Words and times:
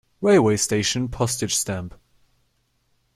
Railway 0.19 0.57
station 0.57 1.09
Postage 1.09 1.53
stamp. 1.55 1.93